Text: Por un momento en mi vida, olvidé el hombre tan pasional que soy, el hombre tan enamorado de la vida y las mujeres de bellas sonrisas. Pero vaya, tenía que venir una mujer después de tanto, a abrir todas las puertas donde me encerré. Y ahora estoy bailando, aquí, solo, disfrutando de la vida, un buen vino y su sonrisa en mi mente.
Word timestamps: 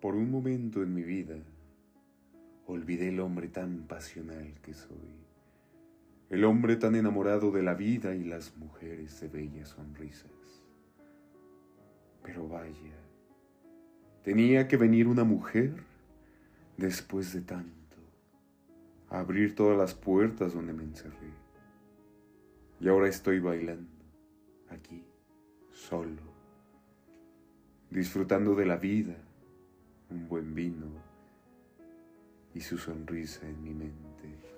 Por 0.00 0.14
un 0.14 0.30
momento 0.30 0.82
en 0.82 0.94
mi 0.94 1.02
vida, 1.02 1.36
olvidé 2.66 3.08
el 3.08 3.20
hombre 3.20 3.48
tan 3.48 3.86
pasional 3.86 4.52
que 4.62 4.74
soy, 4.74 5.24
el 6.30 6.44
hombre 6.44 6.76
tan 6.76 6.94
enamorado 6.94 7.50
de 7.50 7.62
la 7.62 7.74
vida 7.74 8.14
y 8.14 8.24
las 8.24 8.56
mujeres 8.56 9.20
de 9.20 9.28
bellas 9.28 9.70
sonrisas. 9.70 10.30
Pero 12.22 12.48
vaya, 12.48 12.96
tenía 14.22 14.66
que 14.66 14.76
venir 14.76 15.06
una 15.06 15.24
mujer 15.24 15.74
después 16.76 17.32
de 17.32 17.42
tanto, 17.42 17.96
a 19.10 19.20
abrir 19.20 19.54
todas 19.54 19.76
las 19.76 19.94
puertas 19.94 20.54
donde 20.54 20.72
me 20.72 20.84
encerré. 20.84 21.32
Y 22.80 22.88
ahora 22.88 23.08
estoy 23.08 23.38
bailando, 23.38 23.90
aquí, 24.70 25.04
solo, 25.70 26.22
disfrutando 27.90 28.54
de 28.54 28.66
la 28.66 28.76
vida, 28.76 29.16
un 30.14 30.28
buen 30.28 30.54
vino 30.54 30.86
y 32.54 32.60
su 32.60 32.78
sonrisa 32.78 33.48
en 33.48 33.62
mi 33.62 33.74
mente. 33.74 34.53